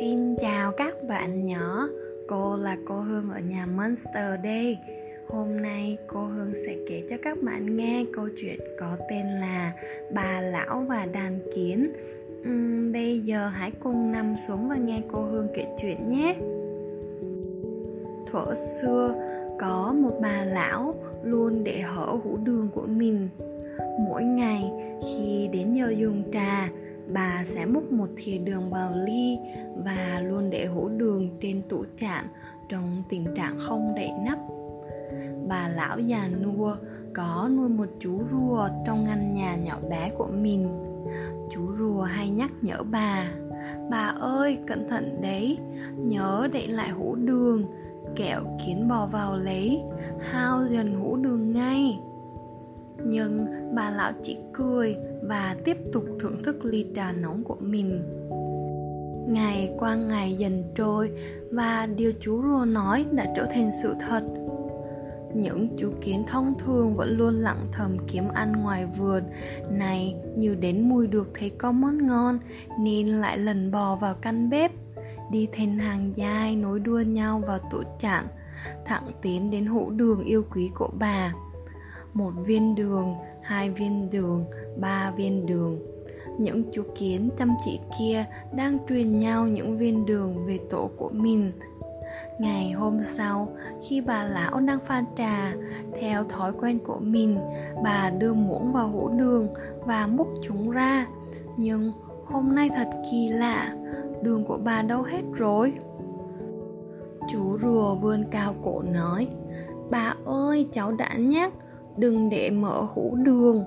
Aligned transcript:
Xin 0.00 0.36
chào 0.36 0.72
các 0.72 0.94
bạn 1.08 1.44
nhỏ, 1.44 1.88
cô 2.28 2.56
là 2.56 2.76
cô 2.86 2.94
Hương 2.94 3.30
ở 3.30 3.40
nhà 3.40 3.66
Monster 3.66 4.40
đây. 4.42 4.78
Hôm 5.28 5.62
nay 5.62 5.98
cô 6.06 6.20
Hương 6.20 6.52
sẽ 6.66 6.76
kể 6.88 7.02
cho 7.10 7.16
các 7.22 7.38
bạn 7.42 7.76
nghe 7.76 8.04
câu 8.12 8.28
chuyện 8.40 8.60
có 8.78 8.96
tên 9.10 9.26
là 9.26 9.72
Bà 10.14 10.40
Lão 10.40 10.84
và 10.88 11.06
Đàn 11.12 11.38
Kiến. 11.54 11.92
Uhm, 12.48 12.92
bây 12.92 13.20
giờ 13.20 13.48
hãy 13.48 13.70
cùng 13.80 14.12
nằm 14.12 14.34
xuống 14.48 14.68
và 14.68 14.76
nghe 14.76 15.02
cô 15.12 15.22
Hương 15.22 15.48
kể 15.54 15.66
chuyện 15.82 16.08
nhé. 16.08 16.36
Thuở 18.30 18.54
xưa 18.54 19.14
có 19.58 19.94
một 20.02 20.18
bà 20.22 20.44
lão 20.44 20.94
luôn 21.22 21.64
để 21.64 21.80
hở 21.80 22.06
hũ 22.24 22.38
đường 22.44 22.68
của 22.74 22.86
mình. 22.86 23.28
Mỗi 24.08 24.22
ngày 24.22 24.70
khi 25.02 25.48
đến 25.52 25.72
giờ 25.72 25.94
dùng 25.98 26.22
trà, 26.32 26.68
bà 27.12 27.42
sẽ 27.44 27.66
múc 27.66 27.92
một 27.92 28.06
thìa 28.16 28.38
đường 28.38 28.70
vào 28.70 28.92
ly 28.94 29.38
và 29.84 30.20
luôn 30.24 30.50
để 30.50 30.66
hũ 30.66 30.88
đường 30.88 31.38
trên 31.40 31.62
tủ 31.68 31.84
chạm 31.98 32.24
trong 32.68 33.02
tình 33.08 33.26
trạng 33.36 33.58
không 33.58 33.94
đậy 33.96 34.10
nắp. 34.24 34.38
Bà 35.48 35.68
lão 35.68 35.98
già 35.98 36.28
nua 36.42 36.76
có 37.14 37.50
nuôi 37.56 37.68
một 37.68 37.88
chú 38.00 38.22
rùa 38.30 38.68
trong 38.86 39.04
ngăn 39.04 39.34
nhà 39.34 39.56
nhỏ 39.56 39.78
bé 39.90 40.10
của 40.18 40.28
mình. 40.42 40.68
Chú 41.50 41.60
rùa 41.78 42.02
hay 42.02 42.30
nhắc 42.30 42.50
nhở 42.62 42.82
bà 42.82 43.28
Bà 43.90 44.06
ơi, 44.20 44.58
cẩn 44.66 44.88
thận 44.88 45.20
đấy 45.20 45.58
Nhớ 45.96 46.48
để 46.52 46.66
lại 46.66 46.90
hũ 46.90 47.14
đường 47.14 47.64
Kẹo 48.16 48.40
kiến 48.66 48.88
bò 48.88 49.06
vào 49.06 49.36
lấy 49.36 49.82
Hao 50.20 50.66
dần 50.70 50.94
hũ 50.94 51.16
đường 51.16 51.52
ngay 51.52 52.00
nhưng 53.04 53.46
bà 53.74 53.90
lão 53.90 54.12
chỉ 54.22 54.36
cười 54.52 54.96
Và 55.22 55.56
tiếp 55.64 55.76
tục 55.92 56.04
thưởng 56.20 56.42
thức 56.42 56.64
ly 56.64 56.86
trà 56.94 57.12
nóng 57.12 57.44
của 57.44 57.56
mình. 57.60 58.02
Ngày 59.28 59.70
qua 59.78 59.94
ngày 59.94 60.34
dần 60.34 60.64
trôi 60.74 61.10
Và 61.50 61.86
điều 61.86 62.12
chú 62.20 62.42
rùa 62.42 62.64
nói 62.64 63.06
đã 63.12 63.26
trở 63.36 63.46
thành 63.50 63.70
sự 63.82 63.94
thật. 64.00 64.22
Những 65.34 65.68
chú 65.78 65.92
kiến 66.00 66.24
thông 66.26 66.54
thường 66.58 66.96
vẫn 66.96 67.18
luôn 67.18 67.34
lặng 67.34 67.58
thầm 67.72 67.96
kiếm 68.06 68.24
ăn 68.34 68.52
ngoài 68.52 68.86
vườn. 68.86 69.22
Này, 69.70 70.14
như 70.36 70.54
đến 70.54 70.88
mùi 70.88 71.06
được 71.06 71.30
thấy 71.34 71.50
có 71.50 71.72
món 71.72 72.06
ngon, 72.06 72.38
nên 72.80 73.08
lại 73.08 73.38
lần 73.38 73.70
bò 73.70 73.96
vào 73.96 74.14
căn 74.14 74.50
bếp. 74.50 74.72
Đi 75.30 75.48
thành 75.52 75.78
hàng 75.78 76.12
dài 76.14 76.56
nối 76.56 76.80
đua 76.80 77.00
nhau 77.00 77.42
vào 77.46 77.58
tủ 77.70 77.82
chạn, 78.00 78.24
thẳng 78.84 79.04
tiến 79.22 79.50
đến 79.50 79.66
hũ 79.66 79.90
đường 79.90 80.24
yêu 80.24 80.44
quý 80.54 80.70
của 80.74 80.90
bà 80.98 81.34
một 82.14 82.32
viên 82.46 82.74
đường 82.74 83.14
hai 83.42 83.70
viên 83.70 84.10
đường 84.10 84.44
ba 84.80 85.12
viên 85.16 85.46
đường 85.46 85.78
những 86.38 86.64
chú 86.72 86.82
kiến 86.98 87.30
chăm 87.36 87.54
chỉ 87.64 87.80
kia 87.98 88.24
đang 88.52 88.78
truyền 88.88 89.18
nhau 89.18 89.46
những 89.46 89.78
viên 89.78 90.06
đường 90.06 90.46
về 90.46 90.58
tổ 90.70 90.90
của 90.96 91.10
mình 91.12 91.52
Ngày 92.38 92.70
hôm 92.70 93.02
sau, 93.02 93.48
khi 93.82 94.00
bà 94.00 94.24
lão 94.24 94.60
đang 94.60 94.80
pha 94.80 95.04
trà, 95.16 95.52
theo 96.00 96.24
thói 96.24 96.52
quen 96.52 96.78
của 96.78 96.98
mình, 97.00 97.38
bà 97.84 98.10
đưa 98.10 98.34
muỗng 98.34 98.72
vào 98.72 98.88
hũ 98.88 99.08
đường 99.08 99.48
và 99.86 100.06
múc 100.06 100.28
chúng 100.42 100.70
ra. 100.70 101.06
Nhưng 101.56 101.92
hôm 102.24 102.54
nay 102.54 102.70
thật 102.76 102.88
kỳ 103.10 103.28
lạ, 103.28 103.74
đường 104.22 104.44
của 104.44 104.58
bà 104.64 104.82
đâu 104.82 105.02
hết 105.02 105.22
rồi? 105.32 105.72
Chú 107.28 107.58
rùa 107.58 107.94
vươn 107.94 108.24
cao 108.30 108.54
cổ 108.64 108.82
nói, 108.82 109.28
Bà 109.90 110.14
ơi, 110.24 110.68
cháu 110.72 110.92
đã 110.92 111.14
nhắc, 111.16 111.52
đừng 111.96 112.28
để 112.28 112.50
mở 112.50 112.86
hũ 112.94 113.16
đường, 113.22 113.64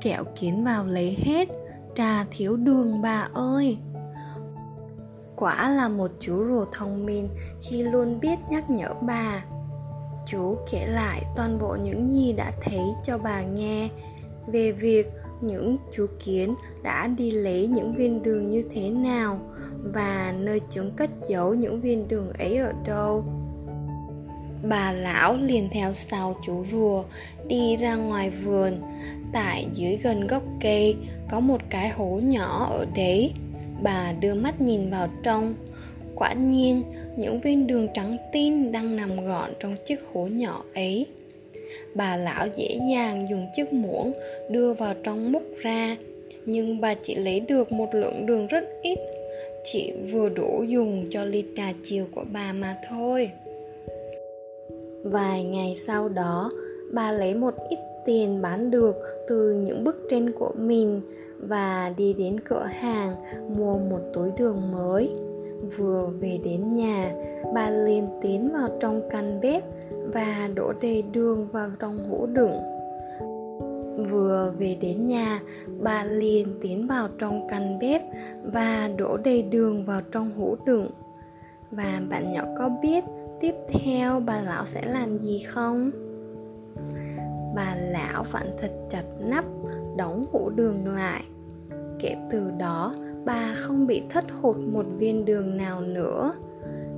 kẹo 0.00 0.24
kiến 0.40 0.64
vào 0.64 0.86
lấy 0.86 1.16
hết, 1.20 1.48
trà 1.96 2.24
thiếu 2.30 2.56
đường 2.56 3.02
bà 3.02 3.28
ơi. 3.34 3.78
Quả 5.36 5.70
là 5.70 5.88
một 5.88 6.10
chú 6.20 6.44
rùa 6.46 6.64
thông 6.72 7.06
minh 7.06 7.28
khi 7.60 7.82
luôn 7.82 8.20
biết 8.20 8.38
nhắc 8.50 8.70
nhở 8.70 8.94
bà. 9.02 9.44
Chú 10.26 10.56
kể 10.70 10.86
lại 10.86 11.22
toàn 11.36 11.58
bộ 11.58 11.76
những 11.84 12.08
gì 12.08 12.32
đã 12.32 12.52
thấy 12.62 12.80
cho 13.04 13.18
bà 13.18 13.42
nghe. 13.42 13.88
Về 14.46 14.72
việc 14.72 15.12
những 15.40 15.76
chú 15.92 16.06
kiến 16.24 16.54
đã 16.82 17.06
đi 17.06 17.30
lấy 17.30 17.66
những 17.66 17.94
viên 17.94 18.22
đường 18.22 18.50
như 18.50 18.62
thế 18.74 18.90
nào 18.90 19.38
Và 19.94 20.34
nơi 20.38 20.60
chúng 20.70 20.90
cất 20.96 21.10
giấu 21.28 21.54
những 21.54 21.80
viên 21.80 22.08
đường 22.08 22.32
ấy 22.38 22.56
ở 22.56 22.72
đâu. 22.86 23.24
Bà 24.68 24.92
lão 24.92 25.36
liền 25.36 25.68
theo 25.72 25.92
sau 25.92 26.36
chú 26.46 26.64
rùa, 26.72 27.04
đi 27.48 27.76
ra 27.76 27.96
ngoài 27.96 28.30
vườn. 28.30 28.80
Tại 29.32 29.66
dưới 29.74 29.96
gần 29.96 30.26
gốc 30.26 30.42
cây, 30.60 30.96
có 31.30 31.40
một 31.40 31.60
cái 31.70 31.88
hố 31.88 32.20
nhỏ 32.22 32.68
ở 32.70 32.86
đấy. 32.96 33.32
Bà 33.82 34.12
đưa 34.20 34.34
mắt 34.34 34.60
nhìn 34.60 34.90
vào 34.90 35.08
trong. 35.22 35.54
Quả 36.14 36.32
nhiên, 36.32 36.82
những 37.16 37.40
viên 37.40 37.66
đường 37.66 37.88
trắng 37.94 38.16
tinh 38.32 38.72
đang 38.72 38.96
nằm 38.96 39.26
gọn 39.26 39.52
trong 39.60 39.76
chiếc 39.86 40.00
hố 40.12 40.26
nhỏ 40.26 40.64
ấy. 40.74 41.06
Bà 41.94 42.16
lão 42.16 42.46
dễ 42.56 42.78
dàng 42.90 43.26
dùng 43.30 43.46
chiếc 43.56 43.72
muỗng 43.72 44.12
đưa 44.50 44.72
vào 44.72 44.94
trong 45.02 45.32
múc 45.32 45.42
ra, 45.62 45.96
Nhưng 46.46 46.80
bà 46.80 46.94
chỉ 46.94 47.14
lấy 47.14 47.40
được 47.40 47.72
một 47.72 47.94
lượng 47.94 48.26
đường 48.26 48.46
rất 48.46 48.64
ít. 48.82 48.98
Chỉ 49.72 49.92
vừa 50.12 50.28
đủ 50.28 50.64
dùng 50.68 51.06
cho 51.10 51.24
ly 51.24 51.44
trà 51.56 51.72
chiều 51.84 52.06
của 52.14 52.24
bà 52.32 52.52
mà 52.52 52.76
thôi. 52.88 53.30
Vài 55.04 55.44
ngày 55.44 55.76
sau 55.76 56.08
đó, 56.08 56.50
Bà 56.94 57.12
lấy 57.12 57.34
một 57.34 57.54
ít 57.68 57.78
tiền 58.04 58.42
bán 58.42 58.70
được 58.70 58.96
từ 59.28 59.52
những 59.52 59.84
bức 59.84 60.06
tranh 60.10 60.32
của 60.32 60.52
mình 60.58 61.00
và 61.38 61.92
đi 61.96 62.12
đến 62.12 62.40
cửa 62.40 62.68
hàng 62.80 63.16
mua 63.56 63.78
một 63.78 64.00
túi 64.12 64.30
đường 64.38 64.72
mới. 64.72 65.10
Vừa 65.76 66.10
về 66.20 66.38
đến 66.44 66.72
nhà, 66.72 67.12
bà 67.54 67.70
liền 67.70 68.08
tiến 68.22 68.50
vào 68.52 68.68
trong 68.80 69.08
căn 69.10 69.40
bếp 69.40 69.64
và 70.12 70.50
đổ 70.54 70.72
đầy 70.82 71.02
đường 71.02 71.48
vào 71.52 71.70
trong 71.78 71.98
hũ 72.08 72.26
đựng. 72.26 72.58
Vừa 74.10 74.52
về 74.58 74.76
đến 74.80 75.06
nhà, 75.06 75.40
bà 75.80 76.04
liền 76.04 76.46
tiến 76.60 76.86
vào 76.86 77.08
trong 77.18 77.48
căn 77.48 77.78
bếp 77.78 78.02
và 78.52 78.90
đổ 78.96 79.16
đầy 79.16 79.42
đường 79.42 79.84
vào 79.84 80.00
trong 80.12 80.30
hũ 80.36 80.56
đựng. 80.66 80.90
Và 81.70 82.00
bạn 82.10 82.32
nhỏ 82.32 82.42
có 82.58 82.70
biết 82.82 83.04
tiếp 83.44 83.54
theo 83.68 84.20
bà 84.20 84.42
lão 84.42 84.66
sẽ 84.66 84.82
làm 84.86 85.14
gì 85.14 85.42
không? 85.48 85.90
Bà 87.56 87.76
lão 87.90 88.24
vặn 88.32 88.46
thật 88.58 88.70
chặt 88.90 89.02
nắp, 89.20 89.44
đóng 89.96 90.24
hũ 90.32 90.50
đường 90.50 90.86
lại. 90.86 91.22
Kể 92.00 92.14
từ 92.30 92.50
đó, 92.58 92.94
bà 93.24 93.54
không 93.56 93.86
bị 93.86 94.02
thất 94.10 94.24
hụt 94.40 94.56
một 94.56 94.86
viên 94.98 95.24
đường 95.24 95.56
nào 95.56 95.80
nữa. 95.80 96.32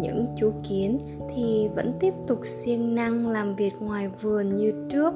Những 0.00 0.26
chú 0.36 0.52
kiến 0.68 0.98
thì 1.34 1.68
vẫn 1.76 1.92
tiếp 2.00 2.14
tục 2.26 2.40
siêng 2.44 2.94
năng 2.94 3.26
làm 3.26 3.56
việc 3.56 3.72
ngoài 3.80 4.08
vườn 4.22 4.54
như 4.54 4.72
trước 4.90 5.14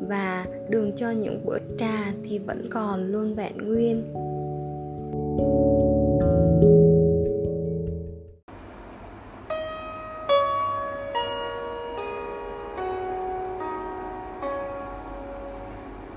và 0.00 0.46
đường 0.68 0.92
cho 0.96 1.10
những 1.10 1.44
bữa 1.44 1.58
trà 1.78 2.12
thì 2.24 2.38
vẫn 2.38 2.68
còn 2.70 3.12
luôn 3.12 3.34
vẹn 3.34 3.56
nguyên. 3.56 4.02